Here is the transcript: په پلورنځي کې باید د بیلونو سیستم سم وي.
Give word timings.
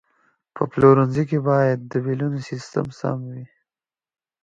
په 0.55 0.63
پلورنځي 0.71 1.23
کې 1.29 1.39
باید 1.49 1.79
د 1.91 1.93
بیلونو 2.05 2.39
سیستم 2.49 2.85
سم 2.99 3.17
وي. 3.31 3.45